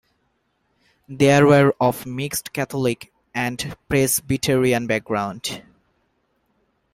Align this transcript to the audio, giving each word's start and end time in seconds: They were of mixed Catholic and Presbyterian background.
They 1.07 1.43
were 1.43 1.75
of 1.79 2.07
mixed 2.07 2.53
Catholic 2.53 3.13
and 3.35 3.77
Presbyterian 3.87 4.87
background. 4.87 5.61